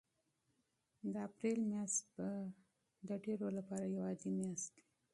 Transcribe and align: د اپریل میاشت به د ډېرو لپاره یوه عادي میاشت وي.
د 1.13 1.13
اپریل 1.27 1.59
میاشت 1.71 2.03
به 2.15 2.27
د 3.07 3.09
ډېرو 3.25 3.47
لپاره 3.57 3.85
یوه 3.95 4.05
عادي 4.09 4.31
میاشت 4.39 4.71
وي. 4.75 4.83